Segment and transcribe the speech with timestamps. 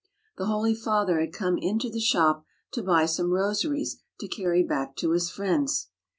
[0.37, 4.95] The holy father had come into the shop to buy some rosaries to carry back
[4.95, 5.89] to his friends.